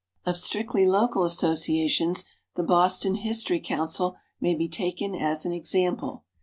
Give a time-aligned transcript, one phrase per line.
[0.25, 6.23] Of strictly local associations the Boston History Council may be taken as an example.